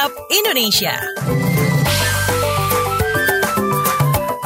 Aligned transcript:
WhatsApp 0.00 0.32
Indonesia. 0.32 0.96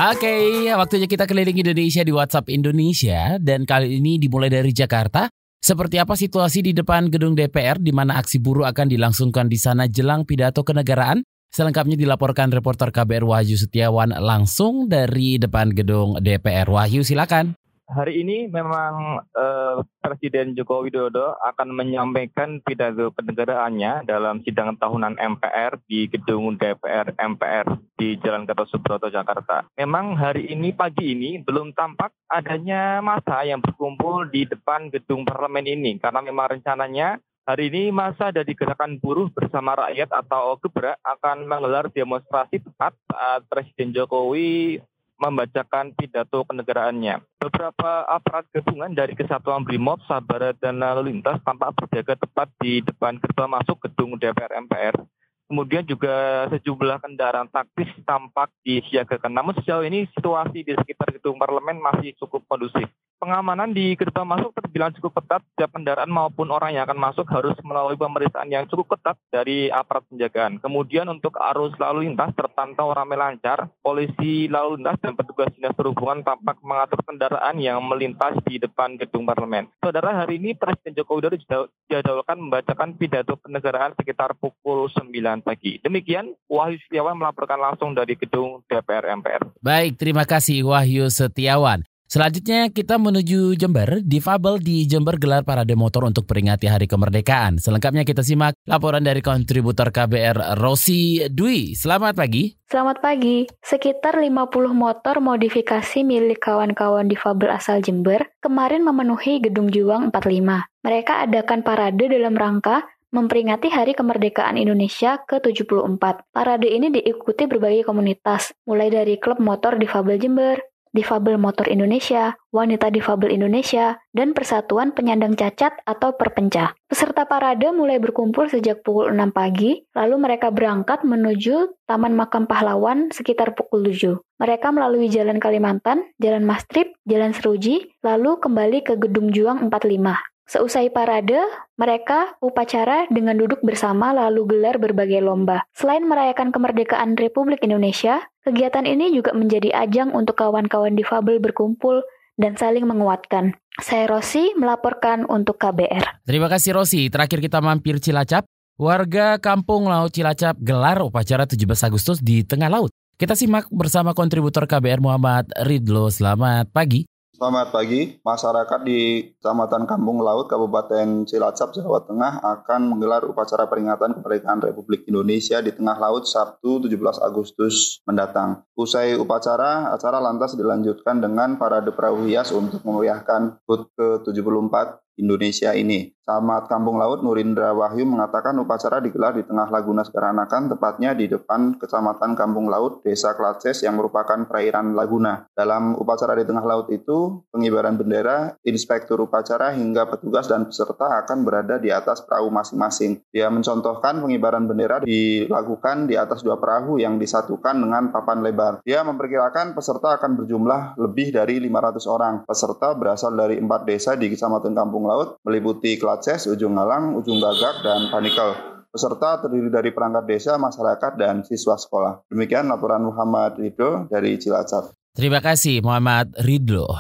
Oke, 0.03 0.35
waktunya 0.75 1.07
kita 1.07 1.31
keliling 1.31 1.55
Indonesia 1.55 2.03
di 2.03 2.11
WhatsApp 2.11 2.51
Indonesia 2.51 3.39
dan 3.39 3.63
kali 3.63 4.03
ini 4.03 4.19
dimulai 4.19 4.51
dari 4.51 4.75
Jakarta. 4.75 5.31
Seperti 5.63 6.03
apa 6.03 6.19
situasi 6.19 6.59
di 6.59 6.75
depan 6.75 7.07
gedung 7.07 7.39
DPR 7.39 7.79
di 7.79 7.95
mana 7.95 8.19
aksi 8.19 8.43
buruh 8.43 8.67
akan 8.67 8.99
dilangsungkan 8.99 9.47
di 9.47 9.55
sana 9.55 9.87
jelang 9.87 10.27
pidato 10.27 10.67
kenegaraan? 10.67 11.23
Selengkapnya 11.55 11.95
dilaporkan 11.95 12.51
reporter 12.51 12.91
KBR 12.91 13.23
Wahyu 13.23 13.55
Setiawan 13.55 14.11
langsung 14.11 14.91
dari 14.91 15.39
depan 15.39 15.71
gedung 15.71 16.19
DPR. 16.19 16.67
Wahyu 16.67 17.07
silakan. 17.07 17.55
Hari 17.85 18.25
ini 18.25 18.49
memang 18.49 19.21
eh, 19.37 19.77
Presiden 20.01 20.57
Joko 20.57 20.81
Widodo 20.81 21.37
akan 21.37 21.69
menyampaikan 21.77 22.65
pidato 22.65 23.13
kenegaraannya 23.13 24.09
dalam 24.09 24.41
sidang 24.41 24.81
tahunan 24.81 25.21
MPR 25.21 25.77
di 25.85 26.09
gedung 26.09 26.57
DPR 26.57 27.13
MPR 27.13 27.77
di 28.01 28.17
Jalan 28.25 28.49
Gatot 28.49 28.73
Subroto 28.73 29.13
Jakarta. 29.13 29.69
Memang 29.77 30.17
hari 30.17 30.49
ini 30.49 30.73
pagi 30.73 31.13
ini 31.13 31.45
belum 31.45 31.77
tampak 31.77 32.17
adanya 32.33 33.05
masa 33.05 33.45
yang 33.45 33.61
berkumpul 33.61 34.33
di 34.33 34.49
depan 34.49 34.89
gedung 34.89 35.29
parlemen 35.29 35.69
ini 35.69 36.01
karena 36.01 36.25
memang 36.25 36.57
rencananya 36.57 37.21
Hari 37.45 37.69
ini 37.69 37.93
masa 37.93 38.33
dari 38.33 38.57
gerakan 38.57 38.97
buruh 38.97 39.29
bersama 39.29 39.77
rakyat 39.77 40.09
atau 40.17 40.57
Gebrak 40.65 40.97
akan 41.05 41.45
menggelar 41.45 41.93
demonstrasi 41.93 42.57
tepat 42.57 42.97
saat 43.05 43.45
Presiden 43.53 43.93
Jokowi 43.93 44.81
membacakan 45.25 45.97
pidato 45.97 46.45
kenegaraannya. 46.45 47.25
Beberapa 47.41 48.05
aparat 48.05 48.45
gabungan 48.53 48.93
dari 48.93 49.17
Kesatuan 49.17 49.65
Brimob, 49.65 50.05
Sabara, 50.05 50.53
dan 50.57 50.81
Lalu 50.81 51.13
Lintas 51.13 51.41
tampak 51.41 51.73
berjaga 51.77 52.21
tepat 52.21 52.53
di 52.61 52.85
depan 52.85 53.17
gerbang 53.17 53.49
masuk 53.49 53.81
gedung 53.89 54.21
DPR 54.21 54.53
MPR. 54.69 54.97
Kemudian 55.45 55.85
juga 55.85 56.49
sejumlah 56.53 57.05
kendaraan 57.05 57.53
taktis 57.53 57.93
tampak 58.09 58.49
disiagakan. 58.65 59.33
Namun 59.33 59.53
sejauh 59.61 59.85
ini 59.85 60.09
situasi 60.17 60.65
di 60.65 60.73
sekitar 60.73 61.13
gedung 61.13 61.37
parlemen 61.37 61.81
masih 61.81 62.17
cukup 62.17 62.45
kondusif 62.49 62.89
pengamanan 63.25 63.73
di 63.73 63.97
gerbang 63.97 64.29
masuk 64.29 64.53
terbilang 64.53 64.93
cukup 65.01 65.25
ketat. 65.25 65.41
Setiap 65.57 65.73
kendaraan 65.73 66.13
maupun 66.13 66.53
orang 66.53 66.77
yang 66.77 66.85
akan 66.85 67.01
masuk 67.01 67.25
harus 67.33 67.57
melalui 67.65 67.97
pemeriksaan 67.97 68.53
yang 68.53 68.69
cukup 68.69 69.01
ketat 69.01 69.17
dari 69.33 69.73
aparat 69.73 70.05
penjagaan. 70.13 70.61
Kemudian 70.61 71.09
untuk 71.09 71.41
arus 71.41 71.73
lalu 71.81 72.13
lintas 72.13 72.37
terpantau 72.37 72.93
ramai 72.93 73.17
lancar. 73.17 73.73
Polisi 73.81 74.53
lalu 74.53 74.77
lintas 74.77 75.01
dan 75.01 75.17
petugas 75.17 75.49
dinas 75.57 75.73
perhubungan 75.73 76.21
tampak 76.21 76.61
mengatur 76.61 77.01
kendaraan 77.01 77.57
yang 77.57 77.81
melintas 77.81 78.37
di 78.45 78.61
depan 78.61 79.01
gedung 79.01 79.25
parlemen. 79.25 79.73
Saudara, 79.81 80.21
hari 80.21 80.37
ini 80.37 80.53
Presiden 80.53 80.93
Joko 80.93 81.17
Widodo 81.17 81.41
dijadwalkan 81.89 82.37
membacakan 82.37 83.01
pidato 83.01 83.41
kenegaraan 83.41 83.97
sekitar 83.97 84.37
pukul 84.37 84.93
9 84.93 85.41
pagi. 85.41 85.81
Demikian, 85.81 86.37
Wahyu 86.51 86.77
Setiawan 86.85 87.17
melaporkan 87.17 87.57
langsung 87.57 87.97
dari 87.97 88.21
gedung 88.21 88.61
DPR 88.69 89.17
MPR. 89.17 89.57
Baik, 89.65 89.97
terima 89.97 90.29
kasih 90.29 90.67
Wahyu 90.67 91.09
Setiawan. 91.09 91.87
Selanjutnya 92.05 92.69
kita 92.69 93.01
menuju 93.01 93.57
Jember. 93.57 94.05
Difabel 94.05 94.61
di 94.61 94.85
Jember 94.85 95.17
gelar 95.17 95.43
parade 95.43 95.73
motor 95.73 96.05
untuk 96.05 96.29
peringati 96.29 96.69
Hari 96.69 96.85
Kemerdekaan. 96.85 97.57
Selengkapnya 97.57 98.05
kita 98.05 98.21
simak 98.21 98.55
laporan 98.69 99.01
dari 99.01 99.25
kontributor 99.25 99.89
KBR 99.89 100.61
Rosi 100.61 101.25
Dwi. 101.27 101.73
Selamat 101.73 102.13
pagi. 102.13 102.53
Selamat 102.69 103.01
pagi. 103.01 103.49
Sekitar 103.65 104.21
50 104.21 104.53
motor 104.77 105.25
modifikasi 105.25 106.05
milik 106.05 106.45
kawan-kawan 106.45 107.09
difabel 107.09 107.51
asal 107.51 107.81
Jember 107.81 108.29
kemarin 108.45 108.85
memenuhi 108.85 109.41
Gedung 109.41 109.73
Juang 109.73 110.13
45. 110.13 110.69
Mereka 110.85 111.25
adakan 111.25 111.65
parade 111.65 112.05
dalam 112.05 112.37
rangka 112.37 112.85
memperingati 113.15 113.71
Hari 113.71 113.95
Kemerdekaan 113.95 114.59
Indonesia 114.59 115.23
ke-74. 115.23 116.35
Parade 116.35 116.67
ini 116.67 116.91
diikuti 116.91 117.47
berbagai 117.47 117.87
komunitas, 117.87 118.51
mulai 118.67 118.91
dari 118.91 119.23
klub 119.23 119.39
motor 119.39 119.79
difabel 119.79 120.19
Jember, 120.19 120.59
Difabel 120.95 121.37
Motor 121.43 121.67
Indonesia, 121.67 122.39
Wanita 122.55 122.89
Difabel 122.95 123.35
Indonesia, 123.35 123.99
dan 124.15 124.31
Persatuan 124.31 124.95
Penyandang 124.95 125.35
Cacat 125.35 125.83
atau 125.83 126.15
Perpencah. 126.15 126.79
Peserta 126.87 127.27
parade 127.27 127.67
mulai 127.75 127.99
berkumpul 127.99 128.47
sejak 128.47 128.87
pukul 128.87 129.11
6 129.11 129.35
pagi, 129.35 129.83
lalu 129.91 130.15
mereka 130.23 130.55
berangkat 130.55 131.03
menuju 131.03 131.75
Taman 131.91 132.15
Makam 132.15 132.47
Pahlawan 132.47 133.11
sekitar 133.11 133.59
pukul 133.59 133.91
7. 133.91 134.23
Mereka 134.39 134.71
melalui 134.71 135.11
Jalan 135.11 135.43
Kalimantan, 135.43 136.07
Jalan 136.23 136.47
Mastrip, 136.47 136.95
Jalan 137.03 137.35
Seruji, 137.35 137.91
lalu 138.07 138.39
kembali 138.39 138.87
ke 138.87 138.95
Gedung 138.95 139.35
Juang 139.35 139.67
45. 139.67 140.34
Seusai 140.45 140.93
parade, 140.93 141.41
mereka 141.81 142.37
upacara 142.45 143.09
dengan 143.09 143.41
duduk 143.41 143.65
bersama 143.65 144.13
lalu 144.13 144.45
gelar 144.45 144.77
berbagai 144.77 145.25
lomba. 145.25 145.65
Selain 145.73 146.05
merayakan 146.05 146.53
kemerdekaan 146.53 147.17
Republik 147.17 147.65
Indonesia, 147.65 148.21
kegiatan 148.45 148.85
ini 148.85 149.09
juga 149.17 149.33
menjadi 149.33 149.73
ajang 149.73 150.13
untuk 150.13 150.37
kawan-kawan 150.37 150.93
difabel 150.93 151.41
berkumpul 151.41 152.05
dan 152.37 152.61
saling 152.61 152.85
menguatkan. 152.85 153.57
Saya 153.81 154.07
Rosi 154.07 154.53
melaporkan 154.55 155.25
untuk 155.27 155.57
KBR. 155.57 156.29
Terima 156.29 156.53
kasih 156.53 156.77
Rosi. 156.77 157.09
Terakhir 157.09 157.41
kita 157.41 157.65
mampir 157.65 157.99
Cilacap. 157.99 158.45
Warga 158.75 159.39
Kampung 159.39 159.87
Laut 159.87 160.11
Cilacap 160.11 160.59
gelar 160.59 160.99
upacara 161.01 161.47
17 161.47 161.63
Agustus 161.87 162.19
di 162.19 162.43
tengah 162.43 162.67
laut. 162.69 162.91
Kita 163.15 163.39
simak 163.39 163.71
bersama 163.71 164.11
kontributor 164.13 164.67
KBR 164.67 164.99
Muhammad 164.99 165.47
Ridlo. 165.63 166.11
Selamat 166.11 166.67
pagi. 166.75 167.07
Selamat 167.35 167.75
pagi. 167.75 168.15
Masyarakat 168.23 168.87
di 168.87 169.35
Kecamatan 169.35 169.91
Kampung 169.91 170.23
Laut, 170.23 170.47
Kabupaten 170.47 171.27
Cilacap, 171.27 171.75
Jawa 171.75 172.07
Tengah 172.07 172.39
akan 172.39 172.87
menggelar 172.87 173.27
upacara 173.27 173.67
peringatan 173.67 174.15
kemerdekaan 174.15 174.63
Republik 174.63 175.03
Indonesia 175.11 175.59
di 175.59 175.75
tengah 175.75 175.99
laut 175.99 176.31
Sabtu 176.31 176.87
17 176.87 176.95
Agustus 177.27 177.99
mendatang. 178.07 178.63
Usai 178.79 179.19
upacara, 179.19 179.91
acara 179.91 180.23
lantas 180.23 180.55
dilanjutkan 180.55 181.19
dengan 181.19 181.59
parade 181.59 181.91
perahu 181.91 182.23
hias 182.23 182.55
untuk 182.55 182.87
memeriahkan 182.87 183.59
HUT 183.67 183.91
ke-74 183.99 185.03
Indonesia 185.19 185.75
ini. 185.75 186.15
Camat 186.25 186.73
Kampung 186.73 186.97
Laut 186.97 187.21
Nurindra 187.21 187.77
Wahyu 187.77 188.09
mengatakan 188.09 188.57
upacara 188.57 188.97
digelar 188.97 189.37
di 189.37 189.45
tengah 189.45 189.69
Laguna 189.69 190.09
Sekaranakan, 190.09 190.73
tepatnya 190.73 191.13
di 191.13 191.29
depan 191.29 191.77
Kecamatan 191.77 192.33
Kampung 192.33 192.73
Laut, 192.73 193.05
Desa 193.05 193.37
Klaces 193.37 193.85
yang 193.85 194.01
merupakan 194.01 194.49
perairan 194.49 194.97
Laguna. 194.97 195.45
Dalam 195.53 195.93
upacara 196.01 196.33
di 196.41 196.49
tengah 196.49 196.65
laut 196.65 196.89
itu, 196.89 197.45
pengibaran 197.53 198.01
bendera, 198.01 198.57
inspektur 198.65 199.21
upacara 199.21 199.77
hingga 199.77 200.09
petugas 200.09 200.49
dan 200.49 200.65
peserta 200.65 201.13
akan 201.21 201.45
berada 201.45 201.77
di 201.77 201.93
atas 201.93 202.25
perahu 202.25 202.49
masing-masing. 202.49 203.21
Dia 203.29 203.53
mencontohkan 203.53 204.25
pengibaran 204.25 204.65
bendera 204.65 205.05
dilakukan 205.05 206.09
di 206.09 206.17
atas 206.17 206.41
dua 206.41 206.57
perahu 206.57 206.97
yang 206.97 207.21
disatukan 207.21 207.77
dengan 207.77 208.09
papan 208.09 208.41
lebar. 208.41 208.81
Dia 208.81 209.05
memperkirakan 209.05 209.77
peserta 209.77 210.17
akan 210.17 210.41
berjumlah 210.41 210.97
lebih 210.97 211.37
dari 211.37 211.61
500 211.61 212.09
orang. 212.09 212.35
Peserta 212.49 212.97
berasal 212.97 213.37
dari 213.37 213.61
empat 213.61 213.85
desa 213.85 214.17
di 214.17 214.33
Kecamatan 214.33 214.73
Kampung 214.73 215.04
Laut, 215.05 215.39
meliputi 215.45 216.01
Klaces 216.01 216.49
Ujung 216.49 216.75
Galang, 216.75 217.15
Ujung 217.15 217.39
Gagak, 217.39 217.85
dan 217.85 218.09
Panikel. 218.09 218.57
Peserta 218.91 219.43
terdiri 219.43 219.69
dari 219.75 219.91
perangkat 219.91 220.25
desa, 220.27 220.55
masyarakat, 220.55 221.19
dan 221.19 221.43
siswa 221.43 221.75
sekolah. 221.75 222.27
Demikian 222.31 222.71
laporan 222.71 223.03
Muhammad 223.03 223.59
Ridho 223.59 224.07
dari 224.07 224.39
Cilacap. 224.39 224.95
Terima 225.15 225.43
kasih 225.43 225.83
Muhammad 225.83 226.35
Ridho. 226.43 226.91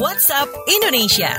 WhatsApp 0.00 0.48
Indonesia. 0.68 1.32